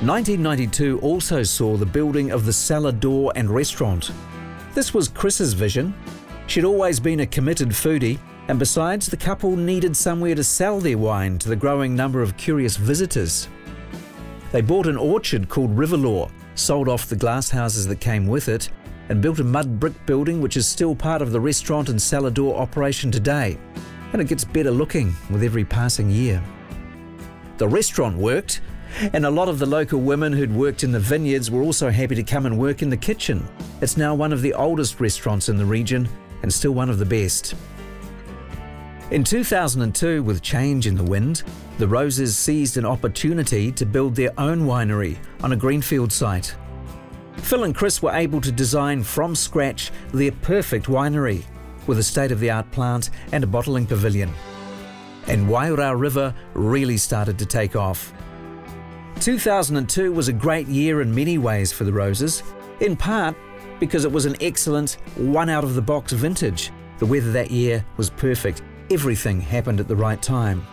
1992 0.03 0.99
also 1.00 1.43
saw 1.44 1.76
the 1.76 1.87
building 1.87 2.32
of 2.32 2.44
the 2.44 2.53
Cellar 2.53 2.93
Door 2.93 3.32
and 3.37 3.49
Restaurant. 3.49 4.11
This 4.75 4.93
was 4.93 5.08
Chris's 5.08 5.53
vision. 5.53 5.94
She'd 6.49 6.64
always 6.64 6.99
been 6.99 7.20
a 7.20 7.26
committed 7.26 7.69
foodie 7.69 8.19
and 8.49 8.58
besides, 8.58 9.06
the 9.06 9.17
couple 9.17 9.56
needed 9.56 9.97
somewhere 9.97 10.35
to 10.35 10.44
sell 10.44 10.79
their 10.79 10.99
wine 10.99 11.38
to 11.38 11.49
the 11.49 11.56
growing 11.56 11.97
number 11.97 12.23
of 12.23 12.37
curious 12.37 12.76
visitors. 12.76 13.49
They 14.53 14.61
bought 14.61 14.87
an 14.87 14.97
orchard 14.97 15.49
called 15.49 15.76
Riverlaw, 15.76 16.31
sold 16.55 16.88
off 16.88 17.08
the 17.08 17.17
glasshouses 17.17 17.88
that 17.88 18.00
came 18.00 18.26
with 18.26 18.49
it, 18.49 18.69
and 19.08 19.20
built 19.20 19.41
a 19.41 19.44
mud 19.44 19.81
brick 19.81 19.94
building 20.06 20.41
which 20.41 20.56
is 20.56 20.67
still 20.67 20.94
part 20.94 21.23
of 21.23 21.32
the 21.32 21.41
restaurant 21.41 21.88
and 21.88 22.00
cellar 22.00 22.31
door 22.31 22.56
operation 22.56 23.11
today. 23.11 23.58
And 24.12 24.23
it 24.23 24.29
gets 24.29 24.44
better 24.44 24.70
looking 24.70 25.14
with 25.31 25.43
every 25.43 25.64
passing 25.64 26.11
year. 26.11 26.43
The 27.58 27.69
restaurant 27.69 28.17
worked, 28.17 28.60
and 29.13 29.27
a 29.27 29.31
lot 29.31 29.48
of 29.48 29.58
the 29.58 29.67
local 29.67 30.01
women 30.01 30.32
who'd 30.32 30.55
worked 30.55 30.84
in 30.84 30.93
the 30.93 31.01
vineyards 31.01 31.51
were 31.51 31.63
also 31.63 31.91
happy 31.91 32.15
to 32.15 32.22
come 32.22 32.46
and 32.46 32.58
work 32.58 32.82
in 32.82 32.91
the 32.91 32.96
kitchen. 32.96 33.46
It's 33.81 33.96
now 33.96 34.15
one 34.15 34.32
of 34.32 34.43
the 34.43 34.55
oldest 34.55 35.01
restaurants 35.01 35.48
in 35.48 35.56
the 35.56 35.65
region 35.65 36.08
and 36.43 36.53
still 36.53 36.72
one 36.72 36.91
of 36.91 36.98
the 36.98 37.06
best. 37.06 37.55
In 39.10 39.22
2002, 39.22 40.22
with 40.22 40.43
change 40.43 40.86
in 40.86 40.96
the 40.96 41.05
wind, 41.05 41.43
the 41.79 41.86
Roses 41.86 42.36
seized 42.36 42.77
an 42.77 42.84
opportunity 42.84 43.70
to 43.72 43.86
build 43.86 44.15
their 44.15 44.32
own 44.39 44.67
winery 44.67 45.17
on 45.43 45.53
a 45.53 45.56
greenfield 45.56 46.13
site. 46.13 46.55
Phil 47.39 47.65
and 47.65 47.75
Chris 47.75 48.03
were 48.03 48.13
able 48.13 48.41
to 48.41 48.51
design 48.51 49.03
from 49.03 49.36
scratch 49.36 49.93
their 50.13 50.32
perfect 50.32 50.86
winery 50.86 51.44
with 51.86 51.98
a 51.98 52.02
state 52.02 52.32
of 52.32 52.40
the 52.40 52.50
art 52.50 52.70
plant 52.70 53.10
and 53.32 53.44
a 53.44 53.46
bottling 53.46 53.86
pavilion. 53.86 54.32
And 55.26 55.48
Wairau 55.48 55.98
River 55.98 56.34
really 56.55 56.96
started 56.96 57.38
to 57.38 57.46
take 57.46 57.76
off. 57.76 58.12
2002 59.20 60.12
was 60.12 60.28
a 60.28 60.32
great 60.32 60.69
year 60.69 61.00
in 61.00 61.14
many 61.14 61.38
ways 61.38 61.72
for 61.72 61.84
the 61.84 61.93
Roses, 61.93 62.43
in 62.81 62.96
part 62.96 63.36
because 63.81 64.05
it 64.05 64.12
was 64.12 64.26
an 64.26 64.36
excellent 64.40 64.98
one 65.16 65.48
out 65.48 65.64
of 65.64 65.74
the 65.74 65.82
box 65.82 66.12
vintage. 66.12 66.70
The 66.98 67.06
weather 67.06 67.32
that 67.32 67.50
year 67.50 67.84
was 67.96 68.10
perfect 68.10 68.62
everything 68.90 69.40
happened 69.40 69.81
at 69.81 69.88
the 69.88 69.96
right 69.96 70.20
time. 70.20 70.66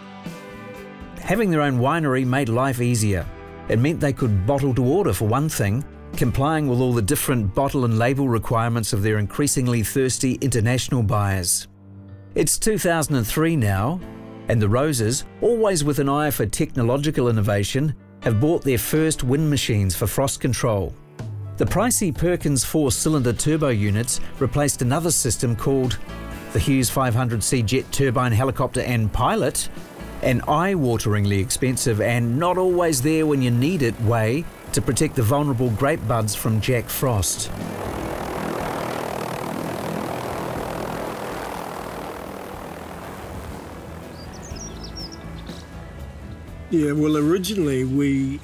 Having 1.20 1.51
their 1.51 1.62
own 1.62 1.79
winery 1.79 2.25
made 2.25 2.50
life 2.50 2.82
easier. 2.82 3.25
It 3.70 3.79
meant 3.79 4.00
they 4.00 4.13
could 4.13 4.46
bottle 4.46 4.75
to 4.75 4.84
order 4.84 5.13
for 5.13 5.27
one 5.27 5.48
thing, 5.48 5.86
complying 6.17 6.67
with 6.67 6.79
all 6.79 6.93
the 6.93 7.01
different 7.01 7.53
bottle 7.53 7.86
and 7.86 7.98
label 7.98 8.27
requirements 8.29 8.93
of 8.93 9.01
their 9.01 9.17
increasingly 9.17 9.84
thirsty 9.84 10.34
international 10.41 11.03
buyers. 11.03 11.67
It's 12.36 12.58
2003 12.58 13.55
now, 13.55 14.00
and 14.48 14.62
the 14.62 14.70
Roses, 14.70 15.25
always 15.41 15.84
with 15.84 16.00
an 16.00 16.10
eye 16.10 16.32
for 16.32 16.46
technological 16.46 17.29
innovation, 17.29 17.96
have 18.22 18.39
bought 18.39 18.63
their 18.63 18.77
first 18.77 19.24
wind 19.24 19.50
machines 19.50 19.96
for 19.96 20.08
frost 20.08 20.39
control. 20.39 20.93
The 21.58 21.65
pricey 21.65 22.15
Perkins 22.15 22.63
four 22.63 22.91
cylinder 22.91 23.34
turbo 23.34 23.70
units 23.70 24.20
replaced 24.39 24.82
another 24.82 25.12
system 25.12 25.55
called 25.55 26.00
the 26.51 26.60
Hughes 26.60 26.89
500C 26.89 27.65
jet 27.65 27.91
turbine 27.91 28.32
helicopter 28.32 28.82
and 28.82 29.12
pilot, 29.12 29.70
an 30.22 30.41
eye 30.41 30.74
wateringly 30.74 31.41
expensive 31.41 32.01
and 32.01 32.39
not 32.39 32.58
always 32.58 33.01
there 33.01 33.25
when 33.25 33.41
you 33.41 33.51
need 33.51 33.82
it 33.82 34.00
way 34.01 34.46
to 34.74 34.82
protect 34.82 35.15
the 35.15 35.22
vulnerable 35.22 35.70
grape 35.72 36.06
buds 36.08 36.36
from 36.36 36.60
Jack 36.60 36.89
Frost. 36.89 37.51
Yeah, 46.72 46.94
well, 46.94 47.18
originally 47.18 47.84
we 47.84 48.39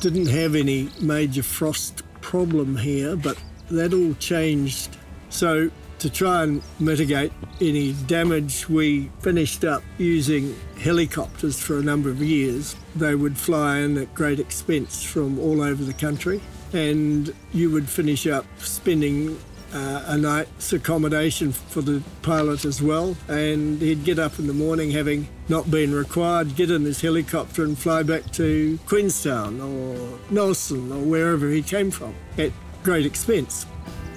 didn't 0.00 0.26
have 0.26 0.54
any 0.54 0.90
major 1.00 1.42
frost 1.42 2.02
problem 2.20 2.76
here, 2.76 3.16
but 3.16 3.42
that 3.70 3.94
all 3.94 4.12
changed. 4.14 4.98
So 5.30 5.70
to 6.02 6.10
try 6.10 6.42
and 6.42 6.60
mitigate 6.80 7.32
any 7.60 7.92
damage, 8.08 8.68
we 8.68 9.08
finished 9.20 9.64
up 9.64 9.84
using 9.98 10.52
helicopters 10.80 11.60
for 11.60 11.78
a 11.78 11.82
number 11.82 12.10
of 12.10 12.20
years. 12.20 12.74
They 12.96 13.14
would 13.14 13.38
fly 13.38 13.78
in 13.78 13.96
at 13.98 14.12
great 14.12 14.40
expense 14.40 15.04
from 15.04 15.38
all 15.38 15.62
over 15.62 15.84
the 15.84 15.92
country, 15.92 16.40
and 16.72 17.32
you 17.52 17.70
would 17.70 17.88
finish 17.88 18.26
up 18.26 18.44
spending 18.58 19.38
uh, 19.72 20.02
a 20.08 20.18
night's 20.18 20.72
accommodation 20.72 21.52
for 21.52 21.82
the 21.82 22.02
pilot 22.22 22.64
as 22.64 22.82
well. 22.82 23.16
And 23.28 23.80
he'd 23.80 24.02
get 24.02 24.18
up 24.18 24.40
in 24.40 24.48
the 24.48 24.52
morning, 24.52 24.90
having 24.90 25.28
not 25.48 25.70
been 25.70 25.94
required, 25.94 26.56
get 26.56 26.68
in 26.72 26.84
his 26.84 27.00
helicopter 27.00 27.62
and 27.62 27.78
fly 27.78 28.02
back 28.02 28.28
to 28.32 28.76
Queenstown 28.86 29.60
or 29.60 30.18
Nelson 30.30 30.90
or 30.90 30.98
wherever 30.98 31.48
he 31.48 31.62
came 31.62 31.92
from 31.92 32.12
at 32.38 32.50
great 32.82 33.06
expense. 33.06 33.66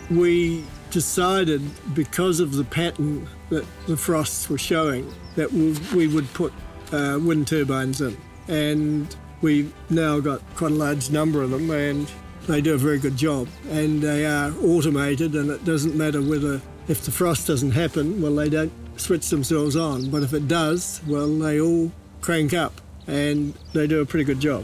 We 0.10 0.64
decided, 0.96 1.62
because 1.94 2.40
of 2.40 2.54
the 2.54 2.64
pattern 2.64 3.28
that 3.50 3.66
the 3.86 3.98
frosts 3.98 4.50
were 4.50 4.58
showing, 4.58 5.14
that 5.36 5.52
we 5.52 6.08
would 6.08 6.34
put 6.34 6.54
uh, 6.94 7.20
wind 7.22 7.46
turbines 7.50 8.00
in. 8.00 8.16
And 8.48 9.14
we've 9.42 9.74
now 9.90 10.22
got 10.22 10.40
quite 10.56 10.72
a 10.72 10.76
large 10.76 11.10
number 11.12 11.42
of 11.42 11.50
them, 11.50 11.70
and 11.70 12.10
they 12.48 12.62
do 12.62 12.76
a 12.76 12.78
very 12.78 12.98
good 12.98 13.18
job. 13.18 13.50
And 13.70 14.02
they 14.02 14.26
are 14.26 14.54
automated 14.64 15.36
and 15.36 15.50
it 15.50 15.66
doesn't 15.66 15.98
matter 15.98 16.22
whether 16.22 16.62
if 16.88 17.02
the 17.02 17.12
frost 17.12 17.48
doesn't 17.48 17.72
happen 17.72 18.22
well 18.22 18.36
they 18.36 18.48
don't 18.48 18.72
switch 18.96 19.28
themselves 19.30 19.76
on. 19.76 20.10
But 20.10 20.24
if 20.24 20.34
it 20.34 20.48
does 20.48 21.02
well 21.08 21.28
they 21.28 21.60
all 21.60 21.92
crank 22.22 22.54
up 22.54 22.80
and 23.06 23.54
they 23.74 23.86
do 23.86 24.00
a 24.00 24.06
pretty 24.06 24.24
good 24.24 24.40
job 24.40 24.64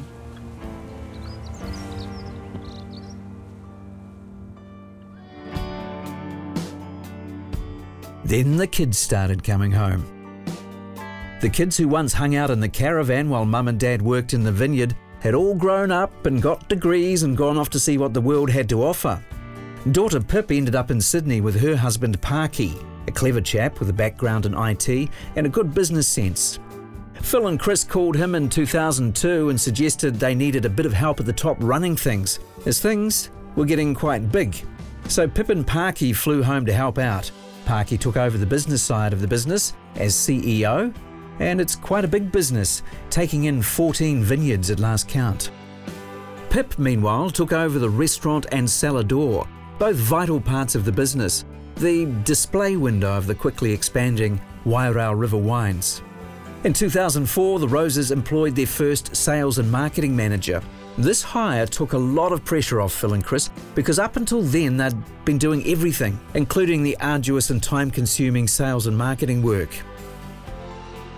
Then 8.23 8.57
the 8.57 8.67
kids 8.67 8.97
started 8.97 9.43
coming 9.43 9.71
home. 9.71 10.05
The 11.41 11.49
kids 11.49 11.75
who 11.77 11.87
once 11.87 12.13
hung 12.13 12.35
out 12.35 12.51
in 12.51 12.59
the 12.59 12.69
caravan 12.69 13.29
while 13.29 13.45
mum 13.45 13.67
and 13.67 13.79
dad 13.79 14.01
worked 14.01 14.33
in 14.33 14.43
the 14.43 14.51
vineyard 14.51 14.95
had 15.21 15.33
all 15.33 15.55
grown 15.55 15.91
up 15.91 16.25
and 16.25 16.41
got 16.41 16.69
degrees 16.69 17.23
and 17.23 17.35
gone 17.37 17.57
off 17.57 17.69
to 17.71 17.79
see 17.79 17.97
what 17.97 18.13
the 18.13 18.21
world 18.21 18.49
had 18.49 18.69
to 18.69 18.83
offer. 18.83 19.23
Daughter 19.91 20.19
Pip 20.19 20.51
ended 20.51 20.75
up 20.75 20.91
in 20.91 21.01
Sydney 21.01 21.41
with 21.41 21.59
her 21.59 21.75
husband 21.75 22.21
Parky, 22.21 22.75
a 23.07 23.11
clever 23.11 23.41
chap 23.41 23.79
with 23.79 23.89
a 23.89 23.93
background 23.93 24.45
in 24.45 24.53
IT 24.55 25.09
and 25.35 25.47
a 25.47 25.49
good 25.49 25.73
business 25.73 26.07
sense. 26.07 26.59
Phil 27.21 27.47
and 27.47 27.59
Chris 27.59 27.83
called 27.83 28.15
him 28.15 28.35
in 28.35 28.49
2002 28.49 29.49
and 29.49 29.59
suggested 29.59 30.15
they 30.15 30.35
needed 30.35 30.65
a 30.65 30.69
bit 30.69 30.85
of 30.85 30.93
help 30.93 31.19
at 31.19 31.25
the 31.25 31.33
top 31.33 31.57
running 31.59 31.95
things, 31.95 32.39
as 32.65 32.79
things 32.79 33.31
were 33.55 33.65
getting 33.65 33.93
quite 33.93 34.31
big. 34.31 34.55
So 35.07 35.27
Pip 35.27 35.49
and 35.49 35.65
Parky 35.65 36.13
flew 36.13 36.43
home 36.43 36.65
to 36.65 36.73
help 36.73 36.97
out. 36.97 37.31
Parky 37.65 37.97
took 37.97 38.17
over 38.17 38.37
the 38.37 38.45
business 38.45 38.81
side 38.81 39.13
of 39.13 39.21
the 39.21 39.27
business 39.27 39.73
as 39.95 40.13
CEO 40.13 40.93
and 41.39 41.59
it's 41.59 41.75
quite 41.75 42.05
a 42.05 42.07
big 42.07 42.31
business, 42.31 42.83
taking 43.09 43.45
in 43.45 43.61
14 43.61 44.23
vineyards 44.23 44.69
at 44.69 44.79
last 44.79 45.07
count. 45.07 45.49
Pip, 46.49 46.77
meanwhile, 46.77 47.29
took 47.29 47.51
over 47.51 47.79
the 47.79 47.89
restaurant 47.89 48.45
and 48.51 48.69
cellar 48.69 49.03
door, 49.03 49.47
both 49.79 49.95
vital 49.95 50.39
parts 50.39 50.75
of 50.75 50.85
the 50.85 50.91
business, 50.91 51.45
the 51.75 52.05
display 52.23 52.75
window 52.75 53.11
of 53.17 53.25
the 53.25 53.33
quickly 53.33 53.71
expanding 53.71 54.39
Wairau 54.65 55.17
River 55.17 55.37
wines. 55.37 56.03
In 56.63 56.73
2004, 56.73 57.57
the 57.59 57.67
Roses 57.67 58.11
employed 58.11 58.55
their 58.55 58.67
first 58.67 59.15
sales 59.15 59.57
and 59.57 59.71
marketing 59.71 60.15
manager. 60.15 60.61
This 60.97 61.21
hire 61.21 61.65
took 61.65 61.93
a 61.93 61.97
lot 61.97 62.31
of 62.31 62.43
pressure 62.43 62.81
off 62.81 62.93
Phil 62.93 63.13
and 63.13 63.23
Chris 63.23 63.49
because 63.75 63.97
up 63.97 64.17
until 64.17 64.41
then 64.41 64.77
they'd 64.77 65.25
been 65.25 65.37
doing 65.37 65.65
everything, 65.65 66.19
including 66.33 66.83
the 66.83 66.97
arduous 66.99 67.49
and 67.49 67.63
time 67.63 67.89
consuming 67.89 68.47
sales 68.47 68.87
and 68.87 68.97
marketing 68.97 69.41
work. 69.41 69.69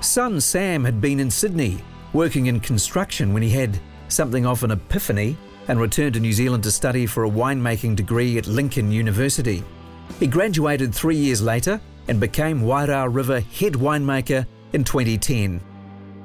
Son 0.01 0.39
Sam 0.39 0.83
had 0.83 1.01
been 1.01 1.19
in 1.19 1.31
Sydney, 1.31 1.79
working 2.13 2.47
in 2.47 2.59
construction 2.59 3.33
when 3.33 3.41
he 3.41 3.49
had 3.49 3.79
something 4.09 4.45
of 4.45 4.63
an 4.63 4.71
epiphany 4.71 5.35
and 5.67 5.79
returned 5.79 6.13
to 6.13 6.19
New 6.19 6.33
Zealand 6.33 6.63
to 6.63 6.71
study 6.71 7.05
for 7.05 7.25
a 7.25 7.29
winemaking 7.29 7.95
degree 7.95 8.37
at 8.37 8.47
Lincoln 8.47 8.91
University. 8.91 9.63
He 10.19 10.27
graduated 10.27 10.93
three 10.93 11.15
years 11.15 11.41
later 11.41 11.79
and 12.07 12.19
became 12.19 12.61
Wairau 12.61 13.13
River 13.13 13.39
head 13.39 13.73
winemaker 13.73 14.45
in 14.73 14.83
2010. 14.83 15.61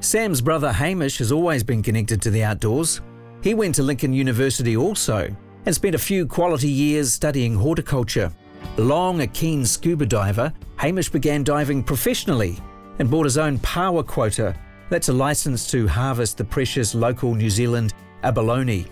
Sam's 0.01 0.41
brother 0.41 0.73
Hamish 0.73 1.19
has 1.19 1.33
always 1.33 1.63
been 1.63 1.83
connected 1.83 2.21
to 2.23 2.31
the 2.31 2.45
outdoors. 2.45 3.01
He 3.49 3.55
went 3.55 3.77
to 3.77 3.83
Lincoln 3.83 4.13
University 4.13 4.77
also 4.77 5.35
and 5.65 5.75
spent 5.75 5.95
a 5.95 5.99
few 5.99 6.27
quality 6.27 6.69
years 6.69 7.15
studying 7.15 7.55
horticulture. 7.55 8.31
Long 8.77 9.23
a 9.23 9.27
keen 9.27 9.65
scuba 9.65 10.05
diver, 10.05 10.53
Hamish 10.77 11.09
began 11.09 11.45
diving 11.45 11.83
professionally 11.83 12.59
and 12.99 13.11
bought 13.11 13.25
his 13.25 13.39
own 13.39 13.59
paua 13.61 14.07
quota. 14.07 14.55
That's 14.91 15.09
a 15.09 15.15
license 15.15 15.71
to 15.71 15.89
harvest 15.89 16.37
the 16.37 16.45
precious 16.45 16.95
local 16.95 17.35
New 17.35 17.49
Zealand 17.49 17.95
abalone. 18.23 18.85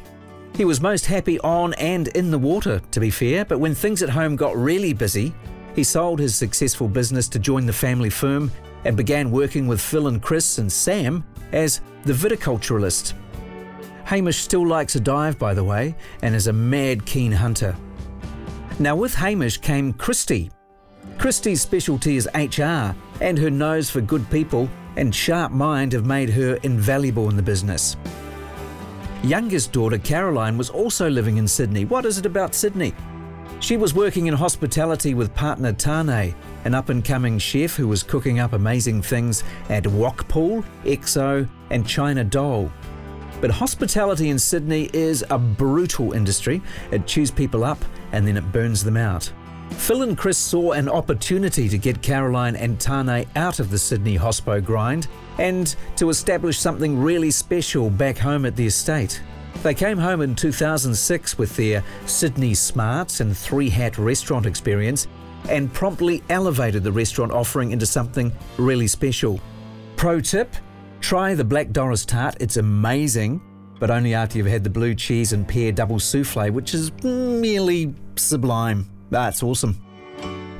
He 0.54 0.64
was 0.64 0.80
most 0.80 1.04
happy 1.04 1.38
on 1.40 1.74
and 1.74 2.08
in 2.16 2.30
the 2.30 2.38
water, 2.38 2.80
to 2.92 2.98
be 2.98 3.10
fair, 3.10 3.44
but 3.44 3.60
when 3.60 3.74
things 3.74 4.02
at 4.02 4.08
home 4.08 4.36
got 4.36 4.56
really 4.56 4.94
busy, 4.94 5.34
he 5.74 5.84
sold 5.84 6.18
his 6.18 6.34
successful 6.34 6.88
business 6.88 7.28
to 7.28 7.38
join 7.38 7.66
the 7.66 7.74
family 7.74 8.08
firm 8.08 8.50
and 8.86 8.96
began 8.96 9.30
working 9.30 9.66
with 9.66 9.82
Phil 9.82 10.08
and 10.08 10.22
Chris 10.22 10.56
and 10.56 10.72
Sam 10.72 11.26
as 11.52 11.82
the 12.04 12.14
viticulturalist. 12.14 13.12
Hamish 14.06 14.38
still 14.38 14.64
likes 14.64 14.94
a 14.94 15.00
dive, 15.00 15.36
by 15.36 15.52
the 15.52 15.64
way, 15.64 15.96
and 16.22 16.32
is 16.34 16.46
a 16.46 16.52
mad 16.52 17.04
keen 17.04 17.32
hunter. 17.32 17.76
Now, 18.78 18.94
with 18.94 19.14
Hamish 19.14 19.58
came 19.58 19.92
Christy, 19.92 20.50
Christie's 21.18 21.60
specialty 21.60 22.16
is 22.16 22.28
HR, 22.32 22.94
and 23.20 23.36
her 23.36 23.50
nose 23.50 23.90
for 23.90 24.00
good 24.00 24.30
people 24.30 24.68
and 24.96 25.12
sharp 25.12 25.50
mind 25.50 25.92
have 25.92 26.06
made 26.06 26.30
her 26.30 26.54
invaluable 26.62 27.28
in 27.30 27.36
the 27.36 27.42
business. 27.42 27.96
Youngest 29.24 29.72
daughter 29.72 29.98
Caroline 29.98 30.56
was 30.56 30.70
also 30.70 31.10
living 31.10 31.38
in 31.38 31.48
Sydney. 31.48 31.84
What 31.84 32.04
is 32.04 32.16
it 32.16 32.26
about 32.26 32.54
Sydney? 32.54 32.94
She 33.58 33.76
was 33.76 33.92
working 33.92 34.28
in 34.28 34.34
hospitality 34.34 35.14
with 35.14 35.34
partner 35.34 35.72
Tane, 35.72 36.34
an 36.64 36.74
up 36.74 36.90
and 36.90 37.04
coming 37.04 37.38
chef 37.38 37.74
who 37.74 37.88
was 37.88 38.04
cooking 38.04 38.38
up 38.38 38.52
amazing 38.52 39.02
things 39.02 39.42
at 39.68 39.82
Wokpool, 39.82 40.64
XO, 40.84 41.48
and 41.70 41.88
China 41.88 42.22
Doll. 42.22 42.70
But 43.40 43.50
hospitality 43.50 44.30
in 44.30 44.38
Sydney 44.38 44.90
is 44.92 45.24
a 45.30 45.38
brutal 45.38 46.12
industry. 46.12 46.62
It 46.90 47.06
chews 47.06 47.30
people 47.30 47.64
up 47.64 47.84
and 48.12 48.26
then 48.26 48.36
it 48.36 48.52
burns 48.52 48.82
them 48.82 48.96
out. 48.96 49.30
Phil 49.70 50.02
and 50.02 50.16
Chris 50.16 50.38
saw 50.38 50.72
an 50.72 50.88
opportunity 50.88 51.68
to 51.68 51.76
get 51.76 52.00
Caroline 52.00 52.56
and 52.56 52.80
Tane 52.80 53.26
out 53.36 53.60
of 53.60 53.70
the 53.70 53.78
Sydney 53.78 54.16
hospo 54.16 54.64
grind 54.64 55.08
and 55.38 55.76
to 55.96 56.08
establish 56.08 56.58
something 56.58 56.98
really 56.98 57.30
special 57.30 57.90
back 57.90 58.16
home 58.16 58.46
at 58.46 58.56
the 58.56 58.66
estate. 58.66 59.20
They 59.62 59.74
came 59.74 59.98
home 59.98 60.20
in 60.20 60.34
2006 60.34 61.38
with 61.38 61.56
their 61.56 61.82
Sydney 62.06 62.54
Smarts 62.54 63.20
and 63.20 63.36
Three 63.36 63.68
Hat 63.68 63.98
restaurant 63.98 64.46
experience 64.46 65.08
and 65.48 65.72
promptly 65.72 66.22
elevated 66.28 66.82
the 66.82 66.92
restaurant 66.92 67.32
offering 67.32 67.72
into 67.72 67.86
something 67.86 68.32
really 68.58 68.86
special. 68.86 69.40
Pro 69.96 70.20
tip 70.20 70.54
try 71.00 71.34
the 71.34 71.44
Black 71.44 71.70
Doris 71.70 72.04
tart, 72.04 72.36
it's 72.40 72.56
amazing, 72.56 73.40
but 73.78 73.90
only 73.90 74.14
after 74.14 74.38
you've 74.38 74.46
had 74.46 74.64
the 74.64 74.70
blue 74.70 74.94
cheese 74.94 75.32
and 75.32 75.46
pear 75.46 75.72
double 75.72 75.98
souffle, 75.98 76.50
which 76.50 76.74
is 76.74 76.92
merely 77.02 77.94
sublime. 78.16 78.88
That's 79.10 79.42
awesome. 79.42 79.80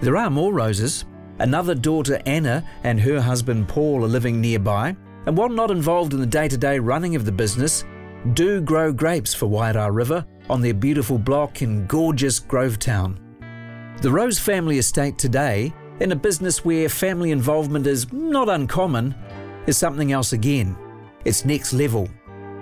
There 0.01 0.17
are 0.17 0.31
more 0.31 0.53
roses. 0.53 1.05
Another 1.39 1.75
daughter, 1.75 2.21
Anna, 2.27 2.65
and 2.85 3.01
her 3.01 3.21
husband 3.21 3.69
Paul 3.69 4.05
are 4.05 4.09
living 4.09 4.41
nearby, 4.41 4.97
and 5.27 5.37
while 5.37 5.49
not 5.49 5.71
involved 5.71 6.15
in 6.15 6.21
the 6.21 6.27
day 6.27 6.49
to 6.49 6.57
day 6.57 6.79
running 6.79 7.17
of 7.17 7.25
the 7.25 7.33
business, 7.33 7.85
do 8.33 8.61
grow 8.61 8.93
grapes 8.93 9.35
for 9.35 9.47
Wairau 9.47 9.95
River 9.95 10.25
on 10.49 10.61
their 10.61 10.75
beautiful 10.75 11.19
block 11.19 11.63
in 11.63 11.87
gorgeous 11.87 12.41
Grovetown. 12.41 13.19
The 14.01 14.11
Rose 14.11 14.39
family 14.39 14.79
estate 14.79 15.19
today, 15.19 15.73
in 16.01 16.13
a 16.13 16.17
business 16.17 16.65
where 16.65 16.89
family 16.89 17.31
involvement 17.31 17.87
is 17.87 18.13
not 18.13 18.49
uncommon, 18.49 19.15
is 19.67 19.77
something 19.77 20.13
else 20.13 20.33
again. 20.33 20.77
It's 21.25 21.45
next 21.45 21.73
level. 21.73 22.09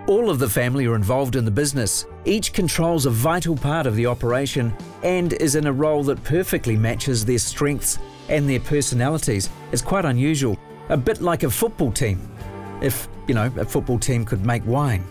All 0.06 0.28
of 0.28 0.38
the 0.38 0.49
family 0.49 0.87
are 0.87 0.96
involved 0.96 1.37
in 1.37 1.44
the 1.44 1.50
business. 1.50 2.06
Each 2.25 2.52
controls 2.52 3.06
a 3.06 3.11
vital 3.11 3.56
part 3.56 3.87
of 3.87 3.96
the 3.96 4.06
operation 4.06 4.75
and 5.02 5.32
is 5.34 5.54
in 5.54 5.66
a 5.66 5.73
role 5.73 6.02
that 6.04 6.23
perfectly 6.25 6.76
matches 6.76 7.25
their 7.25 7.38
strengths 7.38 7.99
and 8.28 8.49
their 8.49 8.61
personalities. 8.61 9.49
It's 9.73 9.82
quite 9.82 10.04
unusual, 10.04 10.58
a 10.88 10.96
bit 10.96 11.20
like 11.20 11.42
a 11.42 11.50
football 11.50 11.90
team. 11.90 12.20
If, 12.82 13.08
you 13.26 13.34
know, 13.34 13.50
a 13.56 13.64
football 13.64 13.99
team 13.99 14.25
could 14.25 14.44
make 14.44 14.64
wine. 14.66 15.04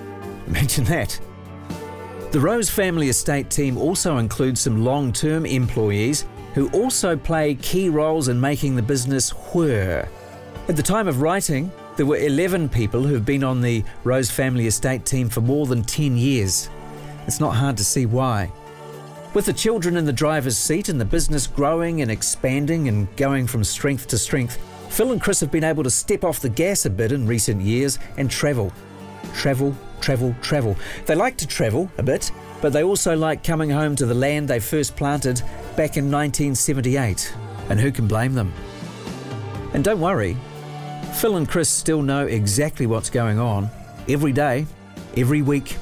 Imagine 0.46 0.84
that. 0.84 1.20
The 2.32 2.40
Rose 2.40 2.70
family 2.70 3.10
estate 3.10 3.50
team 3.50 3.76
also 3.76 4.16
includes 4.16 4.60
some 4.60 4.84
long 4.84 5.12
term 5.12 5.46
employees 5.46 6.24
who 6.54 6.68
also 6.70 7.16
play 7.16 7.54
key 7.56 7.88
roles 7.88 8.28
in 8.28 8.40
making 8.40 8.74
the 8.74 8.82
business 8.82 9.30
whir. 9.30 10.08
At 10.68 10.76
the 10.76 10.82
time 10.82 11.08
of 11.08 11.20
writing, 11.20 11.72
There 11.96 12.06
were 12.06 12.16
11 12.16 12.68
people 12.68 13.02
who've 13.02 13.24
been 13.24 13.42
on 13.42 13.60
the 13.60 13.84
Rose 14.04 14.30
family 14.30 14.68
estate 14.68 15.04
team 15.04 15.28
for 15.28 15.40
more 15.40 15.66
than 15.66 15.82
10 15.82 16.16
years. 16.16 16.70
It's 17.26 17.40
not 17.40 17.56
hard 17.56 17.76
to 17.78 17.84
see 17.84 18.06
why. 18.06 18.50
With 19.34 19.46
the 19.46 19.52
children 19.52 19.96
in 19.96 20.06
the 20.06 20.12
driver's 20.12 20.56
seat 20.56 20.88
and 20.88 21.00
the 21.00 21.04
business 21.04 21.46
growing 21.46 22.00
and 22.00 22.10
expanding 22.10 22.86
and 22.86 23.14
going 23.16 23.46
from 23.46 23.64
strength 23.64 24.06
to 24.08 24.18
strength, 24.18 24.56
Phil 24.88 25.10
and 25.10 25.20
Chris 25.20 25.40
have 25.40 25.50
been 25.50 25.64
able 25.64 25.82
to 25.82 25.90
step 25.90 26.22
off 26.22 26.40
the 26.40 26.48
gas 26.48 26.86
a 26.86 26.90
bit 26.90 27.12
in 27.12 27.26
recent 27.26 27.60
years 27.60 27.98
and 28.16 28.30
travel. 28.30 28.72
Travel, 29.34 29.76
travel, 30.00 30.34
travel. 30.42 30.76
They 31.06 31.16
like 31.16 31.36
to 31.38 31.46
travel 31.46 31.90
a 31.98 32.02
bit, 32.02 32.30
but 32.60 32.72
they 32.72 32.84
also 32.84 33.16
like 33.16 33.42
coming 33.42 33.68
home 33.68 33.96
to 33.96 34.06
the 34.06 34.14
land 34.14 34.48
they 34.48 34.60
first 34.60 34.94
planted 34.96 35.40
back 35.76 35.96
in 35.96 36.10
1978. 36.10 37.34
And 37.68 37.80
who 37.80 37.90
can 37.90 38.06
blame 38.06 38.34
them? 38.34 38.52
And 39.74 39.82
don't 39.82 40.00
worry, 40.00 40.36
Phil 41.14 41.36
and 41.36 41.48
Chris 41.48 41.68
still 41.68 42.02
know 42.02 42.26
exactly 42.26 42.86
what's 42.86 43.10
going 43.10 43.38
on 43.38 43.70
every 44.08 44.32
day, 44.32 44.66
every 45.16 45.42
week, 45.42 45.76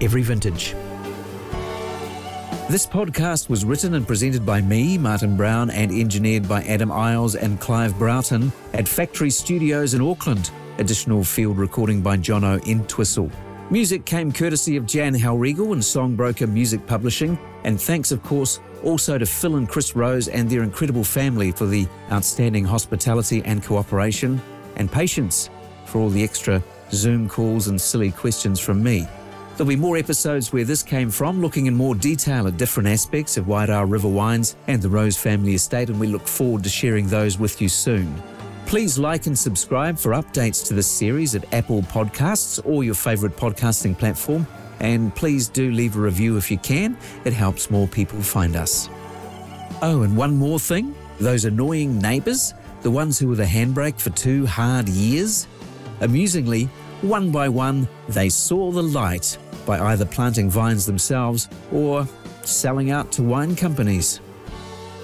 every 0.00 0.22
vintage. 0.22 0.74
This 2.70 2.86
podcast 2.86 3.50
was 3.50 3.64
written 3.64 3.94
and 3.94 4.06
presented 4.06 4.46
by 4.46 4.60
me, 4.62 4.96
Martin 4.96 5.36
Brown, 5.36 5.68
and 5.70 5.92
engineered 5.92 6.48
by 6.48 6.62
Adam 6.62 6.90
Isles 6.90 7.34
and 7.34 7.60
Clive 7.60 7.98
Broughton 7.98 8.50
at 8.72 8.88
Factory 8.88 9.30
Studios 9.30 9.94
in 9.94 10.00
Auckland. 10.00 10.50
Additional 10.78 11.22
field 11.22 11.58
recording 11.58 12.00
by 12.00 12.16
Jono 12.16 12.66
Entwistle. 12.66 13.30
Music 13.70 14.04
came 14.04 14.30
courtesy 14.30 14.76
of 14.76 14.86
Jan 14.86 15.14
Halregal 15.14 15.72
and 15.72 15.80
Songbroker 15.80 16.46
Music 16.46 16.86
Publishing, 16.86 17.38
and 17.64 17.80
thanks, 17.80 18.12
of 18.12 18.22
course, 18.22 18.60
also 18.82 19.16
to 19.16 19.24
Phil 19.24 19.56
and 19.56 19.68
Chris 19.68 19.96
Rose 19.96 20.28
and 20.28 20.50
their 20.50 20.62
incredible 20.62 21.04
family 21.04 21.52
for 21.52 21.64
the 21.66 21.86
outstanding 22.10 22.64
hospitality 22.64 23.42
and 23.44 23.62
cooperation, 23.62 24.42
and 24.76 24.92
patience 24.92 25.48
for 25.86 26.00
all 26.00 26.10
the 26.10 26.22
extra 26.22 26.62
Zoom 26.90 27.28
calls 27.28 27.68
and 27.68 27.80
silly 27.80 28.10
questions 28.10 28.60
from 28.60 28.82
me. 28.82 29.06
There'll 29.56 29.68
be 29.68 29.76
more 29.76 29.96
episodes 29.96 30.52
where 30.52 30.64
this 30.64 30.82
came 30.82 31.10
from, 31.10 31.40
looking 31.40 31.66
in 31.66 31.74
more 31.74 31.94
detail 31.94 32.46
at 32.46 32.58
different 32.58 32.88
aspects 32.88 33.36
of 33.36 33.46
Wairau 33.46 33.90
River 33.90 34.08
Wines 34.08 34.56
and 34.66 34.82
the 34.82 34.88
Rose 34.88 35.16
family 35.16 35.54
estate, 35.54 35.88
and 35.88 36.00
we 36.00 36.08
look 36.08 36.26
forward 36.26 36.64
to 36.64 36.70
sharing 36.70 37.06
those 37.06 37.38
with 37.38 37.60
you 37.60 37.68
soon. 37.68 38.22
Please 38.66 38.98
like 38.98 39.26
and 39.26 39.38
subscribe 39.38 39.98
for 39.98 40.12
updates 40.12 40.66
to 40.66 40.74
this 40.74 40.86
series 40.86 41.34
at 41.34 41.52
Apple 41.52 41.82
Podcasts 41.82 42.64
or 42.64 42.84
your 42.84 42.94
favourite 42.94 43.36
podcasting 43.36 43.96
platform. 43.96 44.46
And 44.80 45.14
please 45.14 45.48
do 45.48 45.70
leave 45.70 45.96
a 45.96 46.00
review 46.00 46.36
if 46.36 46.50
you 46.50 46.58
can, 46.58 46.96
it 47.24 47.32
helps 47.32 47.70
more 47.70 47.86
people 47.86 48.20
find 48.22 48.56
us. 48.56 48.88
Oh, 49.82 50.02
and 50.02 50.16
one 50.16 50.36
more 50.36 50.58
thing 50.58 50.94
those 51.18 51.44
annoying 51.44 51.98
neighbours, 51.98 52.54
the 52.80 52.90
ones 52.90 53.18
who 53.18 53.28
were 53.28 53.36
the 53.36 53.44
handbrake 53.44 54.00
for 54.00 54.10
two 54.10 54.46
hard 54.46 54.88
years. 54.88 55.46
Amusingly, 56.00 56.64
one 57.02 57.30
by 57.30 57.48
one, 57.48 57.86
they 58.08 58.28
saw 58.28 58.72
the 58.72 58.82
light 58.82 59.38
by 59.66 59.78
either 59.78 60.04
planting 60.04 60.50
vines 60.50 60.86
themselves 60.86 61.48
or 61.70 62.08
selling 62.42 62.90
out 62.90 63.12
to 63.12 63.22
wine 63.22 63.54
companies. 63.54 64.20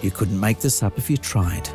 You 0.02 0.10
couldn't 0.10 0.38
make 0.38 0.58
this 0.58 0.82
up 0.82 0.98
if 0.98 1.10
you 1.10 1.16
tried. 1.16 1.68